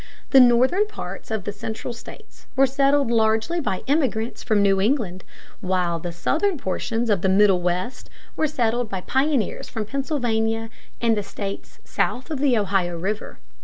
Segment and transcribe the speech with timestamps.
[0.31, 5.23] The northern parts of the Central states were settled largely by immigrants from New England,
[5.59, 11.15] while the southern portions of the Middle West were settled by pioneers from Pennsylvania and
[11.15, 13.37] the states south of the Ohio River.